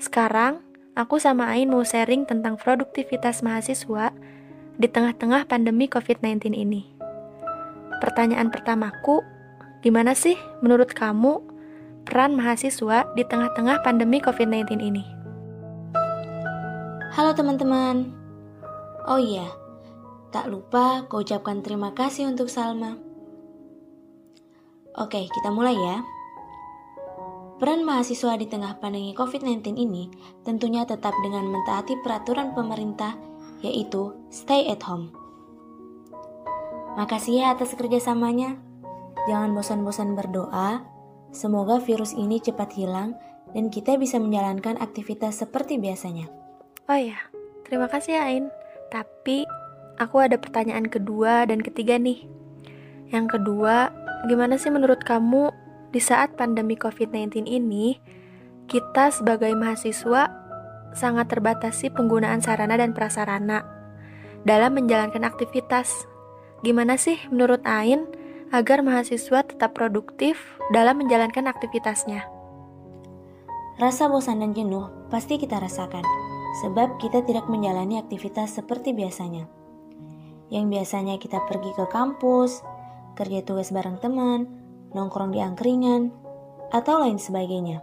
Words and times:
Sekarang, 0.00 0.64
aku 0.96 1.20
sama 1.20 1.52
Ain 1.52 1.68
mau 1.68 1.84
sharing 1.84 2.24
tentang 2.24 2.56
produktivitas 2.56 3.44
mahasiswa 3.44 4.16
di 4.80 4.88
tengah-tengah 4.88 5.44
pandemi 5.44 5.92
COVID-19 5.92 6.56
ini. 6.56 6.88
Pertanyaan 8.00 8.48
pertamaku, 8.48 9.20
gimana 9.84 10.16
sih 10.16 10.40
menurut 10.64 10.96
kamu 10.96 11.44
peran 12.08 12.32
mahasiswa 12.32 13.12
di 13.12 13.28
tengah-tengah 13.28 13.84
pandemi 13.84 14.24
COVID-19 14.24 14.80
ini? 14.80 15.04
Halo 17.12 17.36
teman-teman. 17.36 18.08
Oh 19.04 19.20
iya, 19.20 19.52
tak 20.32 20.48
lupa 20.48 21.04
kau 21.12 21.20
ucapkan 21.20 21.60
terima 21.60 21.92
kasih 21.92 22.24
untuk 22.24 22.48
Salma. 22.48 22.96
Oke, 24.96 25.28
kita 25.28 25.52
mulai 25.52 25.76
ya. 25.76 26.19
Peran 27.60 27.84
mahasiswa 27.84 28.40
di 28.40 28.48
tengah 28.48 28.80
pandemi 28.80 29.12
COVID-19 29.12 29.76
ini 29.76 30.08
tentunya 30.48 30.88
tetap 30.88 31.12
dengan 31.20 31.44
mentaati 31.44 32.00
peraturan 32.00 32.56
pemerintah, 32.56 33.20
yaitu 33.60 34.16
stay 34.32 34.64
at 34.72 34.80
home. 34.80 35.12
Makasih 36.96 37.44
ya 37.44 37.52
atas 37.52 37.76
kerjasamanya. 37.76 38.56
Jangan 39.28 39.52
bosan-bosan 39.52 40.16
berdoa, 40.16 40.88
semoga 41.36 41.76
virus 41.84 42.16
ini 42.16 42.40
cepat 42.40 42.72
hilang 42.72 43.12
dan 43.52 43.68
kita 43.68 44.00
bisa 44.00 44.16
menjalankan 44.16 44.80
aktivitas 44.80 45.44
seperti 45.44 45.76
biasanya. 45.76 46.32
Oh 46.88 46.96
iya, 46.96 47.20
terima 47.68 47.92
kasih 47.92 48.16
ya 48.16 48.22
Ain. 48.24 48.48
Tapi 48.88 49.44
aku 50.00 50.16
ada 50.16 50.40
pertanyaan 50.40 50.88
kedua 50.88 51.44
dan 51.44 51.60
ketiga 51.60 52.00
nih. 52.00 52.24
Yang 53.12 53.36
kedua, 53.36 53.92
gimana 54.32 54.56
sih 54.56 54.72
menurut 54.72 55.04
kamu 55.04 55.59
di 55.90 55.98
saat 55.98 56.38
pandemi 56.38 56.78
COVID-19 56.78 57.50
ini, 57.50 57.98
kita 58.70 59.10
sebagai 59.10 59.50
mahasiswa 59.58 60.30
sangat 60.94 61.26
terbatasi 61.30 61.90
penggunaan 61.90 62.42
sarana 62.42 62.78
dan 62.78 62.94
prasarana 62.94 63.66
dalam 64.46 64.78
menjalankan 64.78 65.26
aktivitas. 65.26 66.06
Gimana 66.62 66.94
sih 66.94 67.18
menurut 67.34 67.62
Ain 67.66 68.06
agar 68.54 68.82
mahasiswa 68.82 69.46
tetap 69.46 69.74
produktif 69.74 70.38
dalam 70.70 71.02
menjalankan 71.02 71.50
aktivitasnya? 71.50 72.26
Rasa 73.80 74.06
bosan 74.12 74.44
dan 74.44 74.52
jenuh 74.52 74.86
pasti 75.08 75.40
kita 75.40 75.56
rasakan, 75.56 76.04
sebab 76.62 77.00
kita 77.00 77.24
tidak 77.24 77.48
menjalani 77.48 77.96
aktivitas 77.98 78.54
seperti 78.54 78.92
biasanya. 78.92 79.48
Yang 80.50 80.64
biasanya 80.68 81.14
kita 81.16 81.38
pergi 81.48 81.70
ke 81.74 81.88
kampus, 81.88 82.60
kerja 83.16 83.40
tugas 83.40 83.72
bareng 83.72 83.96
teman, 84.02 84.50
nongkrong 84.92 85.34
di 85.34 85.40
angkringan, 85.42 86.10
atau 86.70 87.02
lain 87.02 87.18
sebagainya. 87.18 87.82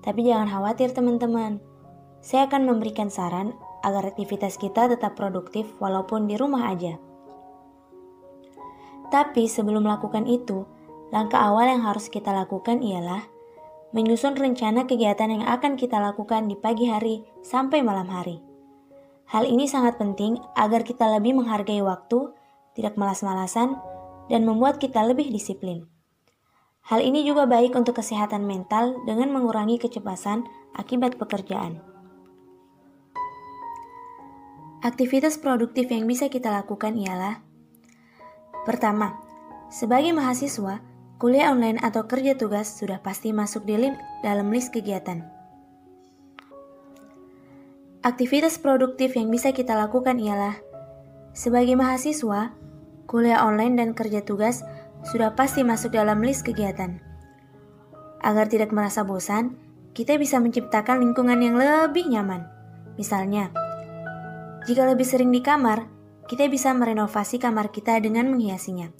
Tapi 0.00 0.24
jangan 0.24 0.48
khawatir 0.48 0.96
teman-teman, 0.96 1.60
saya 2.24 2.48
akan 2.48 2.66
memberikan 2.66 3.12
saran 3.12 3.54
agar 3.84 4.10
aktivitas 4.10 4.58
kita 4.58 4.90
tetap 4.90 5.14
produktif 5.14 5.68
walaupun 5.78 6.26
di 6.26 6.34
rumah 6.34 6.72
aja. 6.72 6.98
Tapi 9.08 9.48
sebelum 9.48 9.88
melakukan 9.88 10.28
itu, 10.28 10.68
langkah 11.08 11.40
awal 11.40 11.68
yang 11.68 11.84
harus 11.84 12.12
kita 12.12 12.32
lakukan 12.34 12.84
ialah 12.84 13.24
menyusun 13.96 14.36
rencana 14.36 14.84
kegiatan 14.84 15.32
yang 15.32 15.44
akan 15.48 15.80
kita 15.80 15.96
lakukan 15.96 16.44
di 16.44 16.56
pagi 16.60 16.92
hari 16.92 17.24
sampai 17.40 17.80
malam 17.80 18.04
hari. 18.12 18.44
Hal 19.28 19.48
ini 19.48 19.64
sangat 19.64 19.96
penting 19.96 20.40
agar 20.56 20.84
kita 20.84 21.08
lebih 21.08 21.36
menghargai 21.36 21.80
waktu, 21.80 22.32
tidak 22.76 23.00
malas-malasan, 23.00 23.80
dan 24.28 24.44
membuat 24.48 24.80
kita 24.80 25.04
lebih 25.04 25.28
disiplin. 25.32 25.88
Hal 26.88 27.04
ini 27.04 27.24
juga 27.24 27.44
baik 27.44 27.76
untuk 27.76 28.00
kesehatan 28.00 28.48
mental 28.48 28.96
dengan 29.04 29.28
mengurangi 29.28 29.76
kecemasan 29.76 30.48
akibat 30.72 31.20
pekerjaan. 31.20 31.84
Aktivitas 34.80 35.36
produktif 35.36 35.90
yang 35.90 36.08
bisa 36.08 36.30
kita 36.32 36.48
lakukan 36.48 36.96
ialah 36.96 37.44
Pertama, 38.68 39.16
sebagai 39.72 40.12
mahasiswa, 40.12 40.84
kuliah 41.16 41.48
online 41.48 41.80
atau 41.80 42.04
kerja 42.04 42.36
tugas 42.36 42.68
sudah 42.76 43.00
pasti 43.00 43.32
masuk 43.32 43.64
di 43.64 43.80
link 43.80 43.96
dalam 44.20 44.52
list 44.52 44.76
kegiatan. 44.76 45.24
Aktivitas 48.04 48.60
produktif 48.60 49.16
yang 49.16 49.32
bisa 49.32 49.56
kita 49.56 49.72
lakukan 49.72 50.20
ialah 50.20 50.60
sebagai 51.32 51.80
mahasiswa, 51.80 52.52
kuliah 53.08 53.40
online 53.40 53.80
dan 53.80 53.88
kerja 53.96 54.20
tugas 54.20 54.60
sudah 55.08 55.32
pasti 55.32 55.64
masuk 55.64 55.96
dalam 55.96 56.20
list 56.20 56.44
kegiatan. 56.44 57.00
Agar 58.20 58.52
tidak 58.52 58.70
merasa 58.70 59.02
bosan, 59.02 59.56
kita 59.96 60.20
bisa 60.20 60.36
menciptakan 60.38 61.00
lingkungan 61.00 61.40
yang 61.40 61.56
lebih 61.56 62.06
nyaman. 62.06 62.44
Misalnya, 63.00 63.50
jika 64.68 64.84
lebih 64.84 65.08
sering 65.08 65.32
di 65.32 65.40
kamar, 65.40 65.88
kita 66.28 66.44
bisa 66.52 66.76
merenovasi 66.76 67.40
kamar 67.40 67.72
kita 67.72 67.96
dengan 68.04 68.28
menghiasinya, 68.28 68.92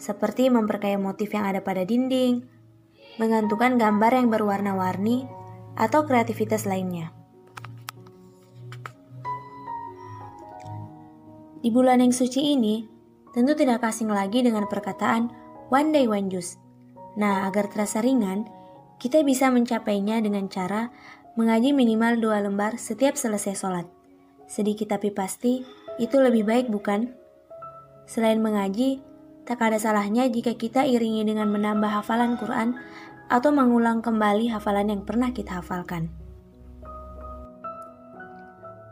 seperti 0.00 0.48
memperkaya 0.48 0.96
motif 0.96 1.28
yang 1.36 1.44
ada 1.44 1.60
pada 1.60 1.84
dinding, 1.84 2.40
menggantungkan 3.20 3.76
gambar 3.76 4.16
yang 4.16 4.32
berwarna-warni, 4.32 5.28
atau 5.76 6.08
kreativitas 6.08 6.64
lainnya. 6.64 7.12
Di 11.60 11.68
bulan 11.68 12.00
yang 12.00 12.16
suci 12.16 12.56
ini, 12.56 12.99
tentu 13.30 13.54
tidak 13.54 13.82
asing 13.86 14.10
lagi 14.10 14.42
dengan 14.42 14.66
perkataan 14.66 15.30
one 15.70 15.94
day 15.94 16.06
one 16.10 16.26
juice. 16.30 16.58
Nah, 17.18 17.46
agar 17.46 17.70
terasa 17.70 18.02
ringan, 18.02 18.46
kita 19.00 19.22
bisa 19.26 19.48
mencapainya 19.48 20.22
dengan 20.22 20.46
cara 20.46 20.90
mengaji 21.34 21.72
minimal 21.72 22.18
dua 22.20 22.42
lembar 22.42 22.76
setiap 22.76 23.14
selesai 23.14 23.54
sholat. 23.56 23.86
Sedikit 24.50 24.92
tapi 24.92 25.14
pasti, 25.14 25.62
itu 25.96 26.16
lebih 26.18 26.42
baik 26.46 26.66
bukan? 26.68 27.14
Selain 28.10 28.42
mengaji, 28.42 28.98
tak 29.46 29.62
ada 29.62 29.78
salahnya 29.78 30.26
jika 30.26 30.54
kita 30.54 30.86
iringi 30.86 31.26
dengan 31.26 31.50
menambah 31.50 31.90
hafalan 31.90 32.34
Quran 32.38 32.78
atau 33.30 33.50
mengulang 33.54 34.02
kembali 34.02 34.50
hafalan 34.50 34.90
yang 34.90 35.02
pernah 35.06 35.30
kita 35.30 35.62
hafalkan. 35.62 36.10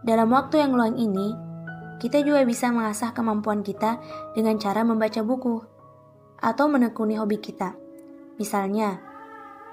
Dalam 0.06 0.30
waktu 0.30 0.62
yang 0.62 0.78
luang 0.78 0.94
ini, 0.94 1.34
kita 1.98 2.22
juga 2.22 2.46
bisa 2.46 2.70
mengasah 2.70 3.10
kemampuan 3.10 3.66
kita 3.66 3.98
dengan 4.34 4.58
cara 4.58 4.86
membaca 4.86 5.18
buku 5.22 5.62
atau 6.38 6.66
menekuni 6.70 7.18
hobi 7.18 7.42
kita. 7.42 7.74
Misalnya, 8.38 9.02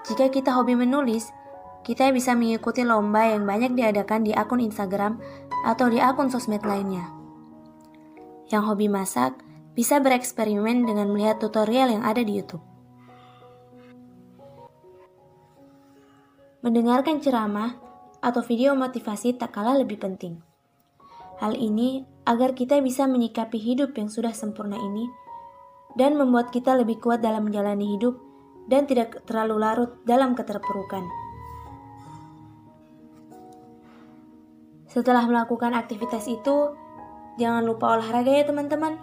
jika 0.09 0.33
kita 0.33 0.53
hobi 0.57 0.73
menulis, 0.73 1.29
kita 1.85 2.09
bisa 2.09 2.33
mengikuti 2.33 2.81
lomba 2.81 3.29
yang 3.29 3.45
banyak 3.45 3.77
diadakan 3.77 4.25
di 4.25 4.33
akun 4.33 4.57
Instagram 4.57 5.21
atau 5.65 5.85
di 5.85 6.01
akun 6.01 6.33
sosmed 6.33 6.65
lainnya. 6.65 7.13
Yang 8.49 8.63
hobi 8.73 8.89
masak 8.89 9.37
bisa 9.77 10.01
bereksperimen 10.01 10.89
dengan 10.89 11.13
melihat 11.13 11.37
tutorial 11.37 11.93
yang 11.93 12.01
ada 12.01 12.25
di 12.25 12.41
YouTube. 12.41 12.65
Mendengarkan 16.65 17.21
ceramah 17.21 17.77
atau 18.17 18.41
video 18.41 18.73
motivasi 18.73 19.37
tak 19.37 19.53
kalah 19.53 19.77
lebih 19.77 20.01
penting. 20.01 20.41
Hal 21.37 21.53
ini 21.53 22.14
agar 22.25 22.57
kita 22.57 22.81
bisa 22.81 23.05
menyikapi 23.05 23.61
hidup 23.61 23.93
yang 23.95 24.09
sudah 24.09 24.33
sempurna 24.33 24.77
ini 24.81 25.05
dan 25.95 26.19
membuat 26.19 26.51
kita 26.51 26.75
lebih 26.75 26.99
kuat 26.99 27.23
dalam 27.23 27.47
menjalani 27.47 27.95
hidup 27.95 28.19
dan 28.65 28.89
tidak 28.89 29.23
terlalu 29.29 29.61
larut 29.61 29.91
dalam 30.03 30.33
keterpurukan. 30.33 31.05
Setelah 34.89 35.27
melakukan 35.27 35.75
aktivitas 35.75 36.25
itu, 36.25 36.73
jangan 37.35 37.67
lupa 37.67 37.99
olahraga 37.99 38.31
ya 38.31 38.47
teman-teman. 38.47 38.95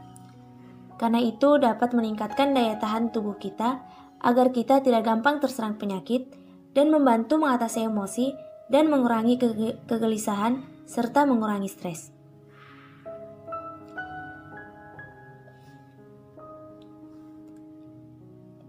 Karena 0.97 1.21
itu 1.21 1.61
dapat 1.61 1.93
meningkatkan 1.93 2.57
daya 2.57 2.81
tahan 2.81 3.13
tubuh 3.13 3.37
kita 3.37 3.83
agar 4.23 4.55
kita 4.55 4.81
tidak 4.81 5.05
gampang 5.05 5.43
terserang 5.43 5.77
penyakit 5.77 6.31
dan 6.73 6.89
membantu 6.89 7.37
mengatasi 7.37 7.91
emosi 7.91 8.33
dan 8.73 8.89
mengurangi 8.89 9.37
kegelisahan 9.85 10.65
serta 10.89 11.29
mengurangi 11.29 11.69
stres. 11.69 12.22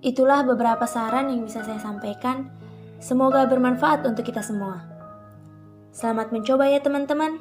Itulah 0.04 0.44
beberapa 0.44 0.84
saran 0.84 1.32
yang 1.32 1.48
bisa 1.48 1.64
saya 1.64 1.80
sampaikan. 1.80 2.52
Semoga 3.00 3.48
bermanfaat 3.48 4.04
untuk 4.04 4.28
kita 4.28 4.44
semua. 4.44 4.84
Selamat 5.96 6.36
mencoba 6.36 6.68
ya 6.68 6.84
teman-teman. 6.84 7.40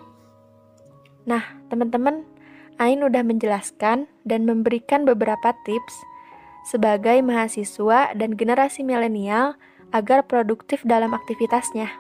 Nah, 1.26 1.43
teman-teman, 1.67 2.23
Ain 2.79 3.03
udah 3.03 3.26
menjelaskan 3.26 4.06
dan 4.23 4.47
memberikan 4.47 5.03
beberapa 5.03 5.55
tips 5.67 5.94
sebagai 6.62 7.19
mahasiswa 7.26 8.14
dan 8.14 8.38
generasi 8.38 8.87
milenial 8.87 9.58
agar 9.91 10.23
produktif 10.23 10.87
dalam 10.87 11.19
aktivitasnya. 11.19 11.91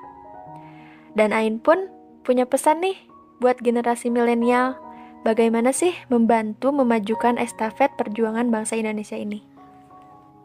Dan 1.18 1.34
Ain 1.34 1.58
pun 1.58 1.90
punya 2.22 2.46
pesan 2.46 2.86
nih 2.86 2.96
buat 3.42 3.58
generasi 3.58 4.14
milenial, 4.14 4.78
bagaimana 5.26 5.74
sih 5.74 5.92
membantu 6.06 6.70
memajukan 6.70 7.34
estafet 7.36 7.90
perjuangan 7.98 8.48
bangsa 8.54 8.78
Indonesia 8.78 9.18
ini. 9.18 9.51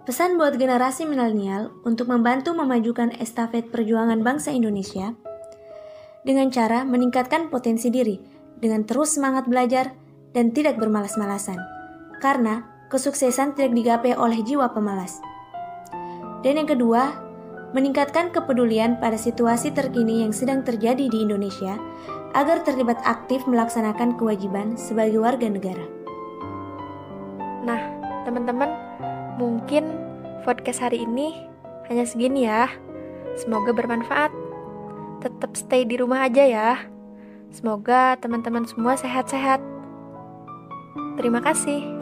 Pesan 0.08 0.40
buat 0.40 0.56
generasi 0.56 1.04
milenial 1.04 1.76
untuk 1.84 2.08
membantu 2.08 2.56
memajukan 2.56 3.12
estafet 3.20 3.68
perjuangan 3.68 4.24
bangsa 4.24 4.56
Indonesia 4.56 5.12
dengan 6.24 6.48
cara 6.48 6.88
meningkatkan 6.88 7.52
potensi 7.52 7.92
diri 7.92 8.16
dengan 8.56 8.88
terus 8.88 9.20
semangat 9.20 9.52
belajar 9.52 9.92
dan 10.32 10.56
tidak 10.56 10.80
bermalas-malasan. 10.80 11.60
Karena 12.24 12.64
kesuksesan 12.88 13.60
tidak 13.60 13.76
digapai 13.76 14.16
oleh 14.16 14.40
jiwa 14.48 14.72
pemalas. 14.72 15.20
Dan 16.40 16.56
yang 16.64 16.72
kedua, 16.72 17.12
meningkatkan 17.76 18.32
kepedulian 18.32 19.04
pada 19.04 19.20
situasi 19.20 19.76
terkini 19.76 20.24
yang 20.24 20.32
sedang 20.32 20.64
terjadi 20.64 21.12
di 21.12 21.20
Indonesia 21.20 21.76
agar 22.32 22.64
terlibat 22.64 23.04
aktif 23.04 23.44
melaksanakan 23.44 24.16
kewajiban 24.16 24.80
sebagai 24.80 25.20
warga 25.20 25.52
negara. 25.52 25.84
Nah, 27.68 27.82
teman-teman, 28.24 28.87
mungkin 29.38 29.86
podcast 30.42 30.82
hari 30.82 31.06
ini 31.06 31.34
hanya 31.88 32.04
segini 32.04 32.50
ya. 32.50 32.68
Semoga 33.38 33.72
bermanfaat. 33.72 34.34
Tetap 35.22 35.54
stay 35.54 35.86
di 35.86 35.98
rumah 35.98 36.26
aja 36.26 36.44
ya. 36.44 36.72
Semoga 37.54 38.18
teman-teman 38.20 38.66
semua 38.68 38.98
sehat-sehat. 38.98 39.62
Terima 41.18 41.42
kasih. 41.42 41.97